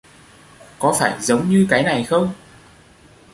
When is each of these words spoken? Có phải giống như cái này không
Có 0.79 0.95
phải 0.99 1.21
giống 1.21 1.49
như 1.49 1.67
cái 1.69 1.83
này 1.83 2.03
không 2.03 2.33